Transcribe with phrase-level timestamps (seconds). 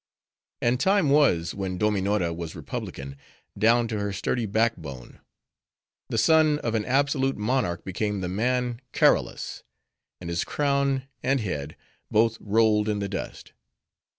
[0.63, 3.17] "And time was, when Dominora was republican,
[3.55, 5.19] down to her sturdy back bone.
[6.09, 9.61] The son of an absolute monarch became the man Karolus;
[10.19, 11.75] and his crown and head,
[12.09, 13.53] both rolled in the dust.